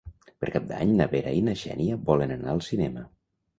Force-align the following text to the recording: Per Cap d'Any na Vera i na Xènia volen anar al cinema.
Per 0.43 0.47
Cap 0.55 0.63
d'Any 0.71 0.93
na 1.01 1.07
Vera 1.11 1.35
i 1.41 1.45
na 1.51 1.55
Xènia 1.65 2.01
volen 2.11 2.37
anar 2.39 2.53
al 2.57 2.65
cinema. 2.73 3.07